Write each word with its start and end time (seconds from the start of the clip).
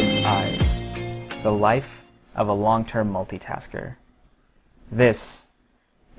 Wise 0.00 0.16
Eyes 0.24 0.86
The 1.42 1.52
Life 1.52 2.06
of 2.34 2.48
a 2.48 2.54
Long 2.54 2.86
Term 2.86 3.12
Multitasker. 3.12 3.96
This 4.90 5.50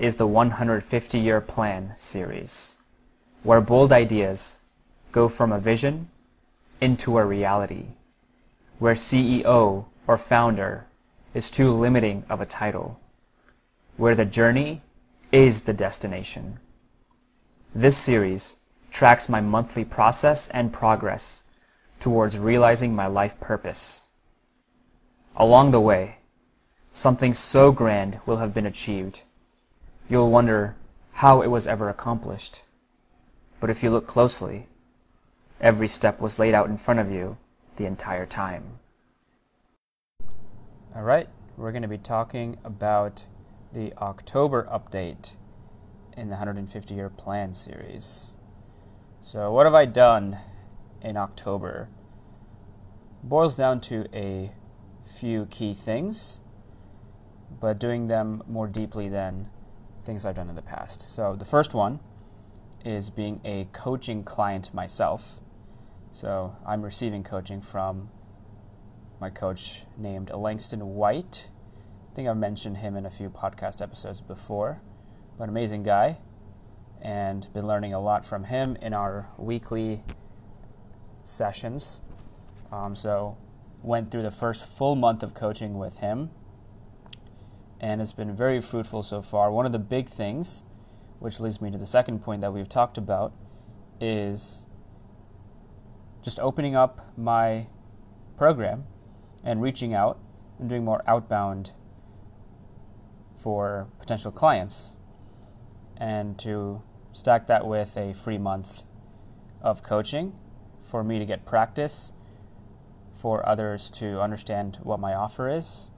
is 0.00 0.16
the 0.16 0.26
150 0.26 1.16
Year 1.16 1.40
Plan 1.40 1.92
series, 1.96 2.82
where 3.44 3.60
bold 3.60 3.92
ideas 3.92 4.58
go 5.12 5.28
from 5.28 5.52
a 5.52 5.60
vision 5.60 6.08
into 6.80 7.18
a 7.18 7.24
reality, 7.24 7.84
where 8.80 8.94
CEO 8.94 9.84
or 10.08 10.18
founder 10.18 10.86
is 11.32 11.48
too 11.48 11.72
limiting 11.72 12.24
of 12.28 12.40
a 12.40 12.46
title, 12.46 12.98
where 13.96 14.16
the 14.16 14.24
journey 14.24 14.82
is 15.30 15.62
the 15.62 15.72
destination. 15.72 16.58
This 17.72 17.96
series 17.96 18.58
tracks 18.90 19.28
my 19.28 19.40
monthly 19.40 19.84
process 19.84 20.48
and 20.48 20.72
progress 20.72 21.44
towards 22.00 22.38
realizing 22.38 22.94
my 22.94 23.06
life 23.06 23.40
purpose. 23.40 24.08
Along 25.36 25.70
the 25.70 25.80
way, 25.80 26.18
something 26.90 27.34
so 27.34 27.72
grand 27.72 28.20
will 28.26 28.38
have 28.38 28.54
been 28.54 28.66
achieved. 28.66 29.22
You'll 30.08 30.30
wonder 30.30 30.76
how 31.12 31.42
it 31.42 31.48
was 31.48 31.66
ever 31.66 31.88
accomplished. 31.88 32.64
But 33.60 33.70
if 33.70 33.82
you 33.82 33.90
look 33.90 34.06
closely, 34.06 34.66
every 35.60 35.88
step 35.88 36.20
was 36.20 36.38
laid 36.38 36.54
out 36.54 36.68
in 36.68 36.76
front 36.76 37.00
of 37.00 37.10
you 37.10 37.38
the 37.76 37.86
entire 37.86 38.26
time. 38.26 38.78
All 40.94 41.02
right, 41.02 41.28
we're 41.56 41.72
going 41.72 41.82
to 41.82 41.88
be 41.88 41.98
talking 41.98 42.56
about 42.64 43.26
the 43.72 43.92
October 43.98 44.68
update 44.72 45.32
in 46.16 46.28
the 46.28 46.36
150 46.36 46.94
year 46.94 47.10
plan 47.10 47.52
series. 47.54 48.34
So, 49.20 49.52
what 49.52 49.66
have 49.66 49.74
I 49.74 49.84
done 49.84 50.38
in 51.02 51.16
October? 51.16 51.88
Boils 53.22 53.54
down 53.54 53.80
to 53.82 54.06
a 54.14 54.52
few 55.04 55.46
key 55.46 55.74
things, 55.74 56.40
but 57.60 57.80
doing 57.80 58.06
them 58.06 58.42
more 58.46 58.68
deeply 58.68 59.08
than 59.08 59.48
things 60.04 60.24
I've 60.24 60.36
done 60.36 60.48
in 60.48 60.54
the 60.54 60.62
past. 60.62 61.10
So, 61.10 61.34
the 61.36 61.44
first 61.44 61.74
one 61.74 62.00
is 62.84 63.10
being 63.10 63.40
a 63.44 63.66
coaching 63.72 64.22
client 64.22 64.72
myself. 64.72 65.40
So, 66.12 66.56
I'm 66.66 66.82
receiving 66.82 67.24
coaching 67.24 67.60
from 67.60 68.08
my 69.20 69.30
coach 69.30 69.84
named 69.96 70.30
Langston 70.30 70.94
White. 70.94 71.48
I 72.10 72.14
think 72.14 72.28
I've 72.28 72.36
mentioned 72.36 72.76
him 72.76 72.96
in 72.96 73.06
a 73.06 73.10
few 73.10 73.30
podcast 73.30 73.82
episodes 73.82 74.20
before. 74.20 74.80
But 75.36 75.44
an 75.44 75.50
amazing 75.50 75.82
guy, 75.82 76.18
and 77.00 77.52
been 77.52 77.66
learning 77.66 77.94
a 77.94 78.00
lot 78.00 78.24
from 78.24 78.44
him 78.44 78.76
in 78.82 78.92
our 78.92 79.28
weekly 79.38 80.04
sessions. 81.22 82.02
Um, 82.70 82.94
so, 82.94 83.36
went 83.82 84.10
through 84.10 84.22
the 84.22 84.30
first 84.30 84.64
full 84.64 84.96
month 84.96 85.22
of 85.22 85.34
coaching 85.34 85.78
with 85.78 85.98
him, 85.98 86.30
and 87.80 88.00
it's 88.00 88.12
been 88.12 88.34
very 88.34 88.60
fruitful 88.60 89.02
so 89.02 89.22
far. 89.22 89.50
One 89.50 89.66
of 89.66 89.72
the 89.72 89.78
big 89.78 90.08
things, 90.08 90.64
which 91.18 91.40
leads 91.40 91.60
me 91.60 91.70
to 91.70 91.78
the 91.78 91.86
second 91.86 92.22
point 92.22 92.40
that 92.42 92.52
we've 92.52 92.68
talked 92.68 92.98
about, 92.98 93.32
is 94.00 94.66
just 96.22 96.38
opening 96.40 96.76
up 96.76 97.12
my 97.16 97.68
program 98.36 98.84
and 99.42 99.62
reaching 99.62 99.94
out 99.94 100.18
and 100.58 100.68
doing 100.68 100.84
more 100.84 101.02
outbound 101.06 101.72
for 103.36 103.88
potential 103.98 104.32
clients 104.32 104.94
and 105.96 106.38
to 106.38 106.82
stack 107.12 107.46
that 107.46 107.66
with 107.66 107.96
a 107.96 108.12
free 108.12 108.38
month 108.38 108.84
of 109.60 109.82
coaching 109.82 110.32
for 110.80 111.02
me 111.02 111.18
to 111.18 111.26
get 111.26 111.44
practice, 111.44 112.12
for 113.18 113.46
others 113.48 113.90
to 113.90 114.20
understand 114.20 114.78
what 114.82 115.00
my 115.00 115.12
offer 115.12 115.48
is, 115.48 115.90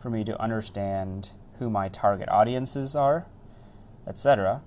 for 0.00 0.08
me 0.08 0.24
to 0.24 0.40
understand 0.40 1.30
who 1.58 1.68
my 1.68 1.88
target 1.88 2.28
audiences 2.30 2.96
are, 2.96 3.26
etc. 4.06 4.62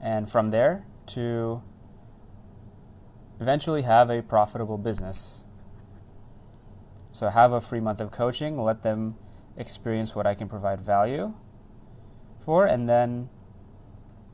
And 0.00 0.28
from 0.28 0.50
there 0.50 0.86
to 1.06 1.62
eventually 3.40 3.82
have 3.82 4.10
a 4.10 4.20
profitable 4.20 4.78
business. 4.78 5.46
So 7.12 7.28
have 7.28 7.52
a 7.52 7.60
free 7.60 7.80
month 7.80 8.00
of 8.00 8.10
coaching, 8.10 8.60
let 8.60 8.82
them 8.82 9.16
experience 9.56 10.14
what 10.14 10.26
I 10.26 10.34
can 10.34 10.48
provide 10.48 10.80
value 10.80 11.34
for, 12.44 12.66
and 12.66 12.88
then 12.88 13.28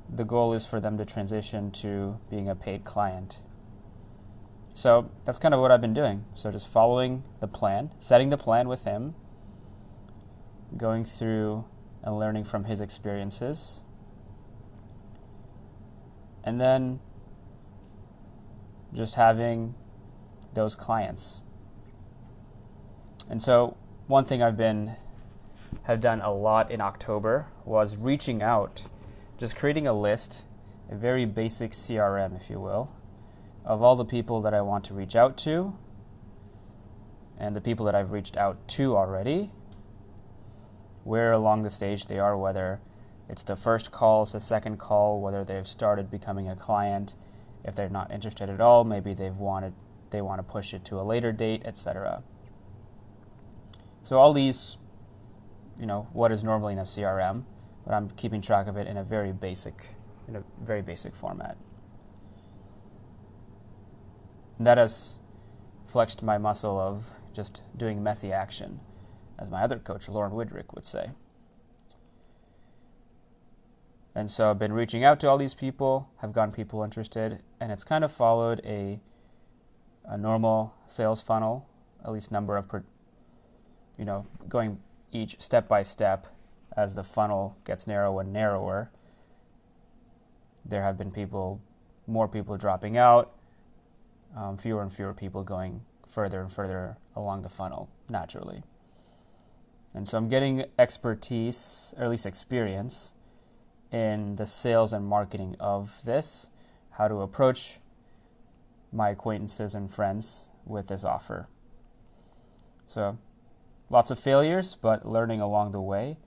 the 0.09 0.25
goal 0.25 0.53
is 0.55 0.65
for 0.65 0.81
them 0.81 0.97
to 0.99 1.05
transition 1.05 1.71
to 1.73 2.19
being 2.31 2.49
a 2.49 2.55
paid 2.55 2.85
client. 2.85 3.39
So 4.77 5.11
that's 5.25 5.39
kind 5.39 5.55
of 5.55 5.61
what 5.61 5.71
I've 5.71 5.81
been 5.81 5.95
doing. 5.95 6.27
So 6.35 6.51
just 6.51 6.69
following 6.69 7.23
the 7.41 7.49
plan, 7.49 7.95
setting 7.99 8.29
the 8.29 8.37
plan 8.37 8.69
with 8.69 8.85
him, 8.85 9.15
going 10.77 11.03
through 11.03 11.65
and 12.03 12.19
learning 12.19 12.45
from 12.45 12.65
his 12.65 12.83
experiences, 12.83 13.81
and 16.45 16.61
then 16.61 17.01
just 18.93 19.15
having 19.15 19.75
those 20.53 20.77
clients. 20.77 21.43
And 23.31 23.43
so 23.43 23.79
one 24.09 24.27
thing 24.27 24.43
I've 24.43 24.59
been 24.59 24.95
have 25.85 26.03
done 26.03 26.21
a 26.21 26.31
lot 26.31 26.71
in 26.71 26.83
October 26.83 27.47
was 27.65 27.97
reaching 27.97 28.43
out 28.43 28.85
just 29.39 29.57
creating 29.57 29.87
a 29.87 29.95
list, 29.95 30.45
a 30.91 30.97
very 30.97 31.25
basic 31.25 31.73
CRM, 31.73 32.37
if 32.37 32.51
you 32.51 32.61
will, 32.61 32.91
of 33.67 33.83
all 33.83 33.97
the 33.97 34.05
people 34.05 34.41
that 34.43 34.55
I 34.55 34.63
want 34.63 34.85
to 34.85 34.95
reach 34.95 35.17
out 35.17 35.37
to 35.39 35.77
and 37.39 37.55
the 37.55 37.61
people 37.61 37.85
that 37.87 37.95
I've 37.95 38.13
reached 38.13 38.37
out 38.37 38.67
to 38.69 38.97
already, 38.97 39.51
where 41.05 41.33
along 41.33 41.63
the 41.63 41.71
stage 41.71 42.07
they 42.07 42.19
are, 42.19 42.37
whether 42.39 42.81
it's 43.29 43.43
the 43.43 43.57
first 43.57 43.93
call, 43.93 44.23
it's 44.23 44.33
the 44.33 44.41
second 44.41 44.79
call, 44.79 45.21
whether 45.21 45.45
they've 45.45 45.67
started 45.67 46.11
becoming 46.11 46.49
a 46.49 46.57
client, 46.57 47.15
if 47.65 47.75
they're 47.75 47.91
not 47.91 48.11
interested 48.11 48.49
at 48.49 48.61
all, 48.61 48.85
maybe 48.85 49.13
they've 49.13 49.37
wanted 49.37 49.75
they 50.11 50.23
want 50.23 50.39
to 50.39 50.45
push 50.45 50.73
it 50.73 50.85
to 50.85 51.01
a 51.01 51.03
later 51.03 51.33
date, 51.33 51.63
etc. 51.65 52.23
So 54.05 54.21
all 54.21 54.33
these, 54.33 54.79
you 55.81 55.85
know, 55.85 56.07
what 56.13 56.31
is 56.31 56.45
normally 56.45 56.75
in 56.75 56.79
a 56.79 56.83
CRM 56.83 57.43
but 57.87 57.95
I'm 57.95 58.11
keeping 58.11 58.43
track 58.43 58.67
of 58.67 58.77
it 58.77 58.89
in 58.89 58.97
a 58.97 59.05
very 59.05 59.33
basic, 59.33 59.95
in 60.27 60.37
a 60.37 60.43
very 60.61 60.83
basic 60.83 61.15
format. 61.15 61.57
That 64.61 64.79
has 64.79 65.21
flexed 65.85 66.23
my 66.23 66.39
muscle 66.39 66.79
of 66.81 67.07
just 67.33 67.63
doing 67.77 68.03
messy 68.03 68.33
action, 68.33 68.81
as 69.39 69.51
my 69.51 69.63
other 69.63 69.79
coach, 69.79 70.09
Lauren 70.09 70.33
Widrick, 70.33 70.75
would 70.75 70.87
say. 70.87 71.11
And 74.15 74.31
so 74.31 74.51
I've 74.51 74.59
been 74.59 74.73
reaching 74.73 75.05
out 75.05 75.21
to 75.21 75.29
all 75.29 75.37
these 75.37 75.53
people, 75.53 76.09
have 76.23 76.33
gotten 76.33 76.53
people 76.53 76.83
interested, 76.83 77.43
and 77.61 77.71
it's 77.71 77.85
kind 77.85 78.03
of 78.03 78.11
followed 78.11 78.63
a 78.65 78.99
a 80.07 80.17
normal 80.17 80.75
sales 80.87 81.21
funnel, 81.21 81.69
at 82.05 82.13
least 82.13 82.31
number 82.31 82.57
of, 82.57 82.69
per, 82.69 82.83
you 83.99 84.05
know, 84.05 84.25
going 84.49 84.79
each 85.13 85.41
step 85.41 85.69
by 85.69 85.83
step 85.83 86.27
as 86.77 86.95
the 86.95 87.03
funnel 87.03 87.57
gets 87.65 87.87
narrower 87.87 88.21
and 88.21 88.33
narrower, 88.33 88.91
there 90.65 90.83
have 90.83 90.97
been 90.97 91.11
people, 91.11 91.61
more 92.07 92.29
people 92.29 92.57
dropping 92.57 92.97
out, 92.97 93.36
um, 94.37 94.57
fewer 94.57 94.83
and 94.83 94.93
fewer 94.93 95.15
people 95.15 95.43
going 95.43 95.81
further 96.07 96.41
and 96.41 96.53
further 96.53 96.97
along 97.17 97.43
the 97.43 97.49
funnel 97.49 97.89
naturally. 98.09 98.63
And 99.95 100.07
so 100.07 100.19
I'm 100.19 100.29
getting 100.29 100.67
expertise, 100.79 101.95
or 101.97 102.05
at 102.05 102.11
least 102.11 102.27
experience, 102.27 103.15
in 103.91 104.37
the 104.37 104.47
sales 104.47 104.93
and 104.93 105.07
marketing 105.07 105.57
of 105.59 106.03
this, 106.05 106.51
how 106.91 107.09
to 107.09 107.23
approach 107.23 107.79
my 108.93 109.11
acquaintances 109.11 109.75
and 109.75 109.91
friends 109.91 110.49
with 110.67 110.89
this 110.89 111.03
offer. 111.03 111.49
So, 112.87 113.19
lots 113.89 114.11
of 114.11 114.19
failures, 114.19 114.77
but 114.81 115.09
learning 115.09 115.41
along 115.41 115.73
the 115.73 115.81
way 115.81 116.19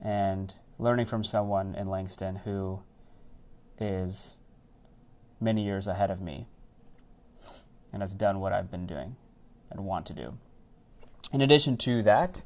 and 0.00 0.54
learning 0.78 1.06
from 1.06 1.24
someone 1.24 1.74
in 1.74 1.88
Langston 1.88 2.36
who 2.36 2.80
is 3.78 4.38
many 5.40 5.64
years 5.64 5.86
ahead 5.86 6.10
of 6.10 6.20
me 6.20 6.46
and 7.92 8.02
has 8.02 8.14
done 8.14 8.40
what 8.40 8.52
I've 8.52 8.70
been 8.70 8.86
doing 8.86 9.16
and 9.70 9.84
want 9.84 10.06
to 10.06 10.12
do. 10.12 10.38
In 11.32 11.40
addition 11.40 11.76
to 11.78 12.02
that, 12.02 12.42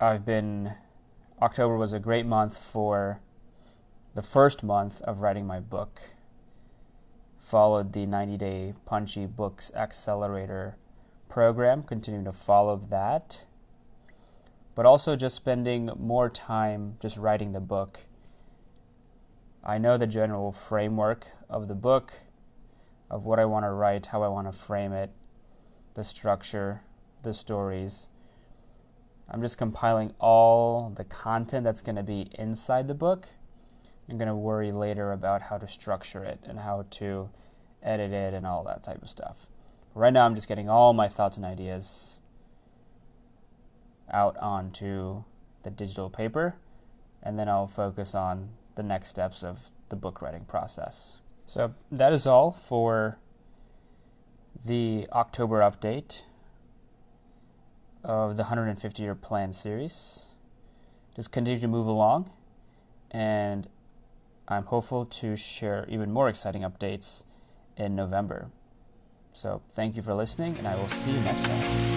I've 0.00 0.24
been 0.24 0.74
October 1.40 1.76
was 1.76 1.92
a 1.92 1.98
great 1.98 2.26
month 2.26 2.56
for 2.56 3.20
the 4.14 4.22
first 4.22 4.62
month 4.62 5.02
of 5.02 5.20
writing 5.20 5.46
my 5.46 5.60
book. 5.60 6.00
Followed 7.38 7.92
the 7.92 8.06
90 8.06 8.36
day 8.36 8.74
Punchy 8.84 9.26
Books 9.26 9.72
Accelerator 9.74 10.76
program, 11.28 11.82
continuing 11.82 12.24
to 12.24 12.32
follow 12.32 12.76
that 12.76 13.44
but 14.78 14.86
also 14.86 15.16
just 15.16 15.34
spending 15.34 15.90
more 15.98 16.30
time 16.30 16.94
just 17.00 17.16
writing 17.16 17.50
the 17.50 17.58
book. 17.58 18.04
I 19.64 19.76
know 19.76 19.96
the 19.96 20.06
general 20.06 20.52
framework 20.52 21.26
of 21.50 21.66
the 21.66 21.74
book. 21.74 22.12
Of 23.10 23.24
what 23.24 23.38
I 23.38 23.44
want 23.44 23.64
to 23.64 23.70
write, 23.70 24.06
how 24.06 24.22
I 24.22 24.28
want 24.28 24.50
to 24.50 24.58
frame 24.58 24.92
it, 24.92 25.10
the 25.94 26.04
structure, 26.04 26.82
the 27.22 27.32
stories. 27.32 28.08
I'm 29.30 29.42
just 29.42 29.58
compiling 29.58 30.14
all 30.18 30.90
the 30.96 31.04
content 31.04 31.64
that's 31.64 31.80
going 31.80 31.96
to 31.96 32.02
be 32.02 32.30
inside 32.38 32.88
the 32.88 32.94
book. 32.94 33.28
I'm 34.08 34.16
going 34.16 34.28
to 34.28 34.34
worry 34.34 34.72
later 34.72 35.12
about 35.12 35.42
how 35.42 35.58
to 35.58 35.68
structure 35.68 36.24
it 36.24 36.40
and 36.44 36.60
how 36.60 36.86
to 36.90 37.28
edit 37.82 38.12
it 38.12 38.32
and 38.32 38.46
all 38.46 38.64
that 38.64 38.82
type 38.82 39.02
of 39.02 39.10
stuff. 39.10 39.46
Right 39.94 40.12
now, 40.12 40.24
I'm 40.24 40.34
just 40.34 40.48
getting 40.48 40.68
all 40.68 40.92
my 40.92 41.08
thoughts 41.08 41.36
and 41.36 41.44
ideas 41.44 42.20
out 44.10 44.36
onto 44.38 45.24
the 45.62 45.70
digital 45.70 46.08
paper, 46.08 46.56
and 47.22 47.38
then 47.38 47.48
I'll 47.48 47.66
focus 47.66 48.14
on 48.14 48.50
the 48.76 48.82
next 48.82 49.08
steps 49.08 49.42
of 49.42 49.70
the 49.88 49.96
book 49.96 50.22
writing 50.22 50.44
process. 50.44 51.18
So 51.48 51.74
that 51.90 52.12
is 52.12 52.26
all 52.26 52.50
for 52.50 53.18
the 54.66 55.08
October 55.12 55.60
update 55.60 56.24
of 58.04 58.36
the 58.36 58.42
150 58.42 59.02
year 59.02 59.14
plan 59.14 59.54
series. 59.54 60.34
Just 61.16 61.32
continue 61.32 61.58
to 61.58 61.66
move 61.66 61.86
along, 61.86 62.30
and 63.10 63.66
I'm 64.46 64.64
hopeful 64.64 65.06
to 65.06 65.36
share 65.36 65.86
even 65.88 66.12
more 66.12 66.28
exciting 66.28 66.60
updates 66.62 67.24
in 67.78 67.96
November. 67.96 68.50
So, 69.32 69.62
thank 69.72 69.96
you 69.96 70.02
for 70.02 70.12
listening, 70.12 70.58
and 70.58 70.68
I 70.68 70.76
will 70.76 70.88
see 70.88 71.12
you 71.12 71.20
next 71.20 71.46
time. 71.46 71.88